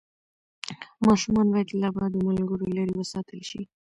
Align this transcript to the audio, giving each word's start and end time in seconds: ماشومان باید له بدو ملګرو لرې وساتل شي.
ماشومان 1.07 1.47
باید 1.53 1.69
له 1.81 1.89
بدو 1.97 2.19
ملګرو 2.27 2.65
لرې 2.75 2.93
وساتل 2.97 3.39
شي. 3.49 3.61